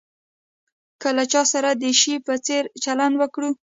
که 1.01 1.09
له 1.17 1.23
چا 1.31 1.41
سره 1.53 1.69
د 1.81 1.83
شي 1.99 2.15
په 2.25 2.33
څېر 2.45 2.63
چلند 2.83 3.15
وکړو. 3.17 3.49